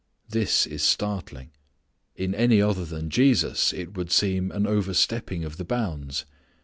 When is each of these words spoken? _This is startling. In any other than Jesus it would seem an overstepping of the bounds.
_This 0.31 0.65
is 0.65 0.81
startling. 0.81 1.51
In 2.15 2.33
any 2.33 2.59
other 2.59 2.85
than 2.85 3.11
Jesus 3.11 3.71
it 3.71 3.95
would 3.95 4.09
seem 4.11 4.51
an 4.51 4.65
overstepping 4.65 5.43
of 5.45 5.57
the 5.57 5.63
bounds. 5.63 6.25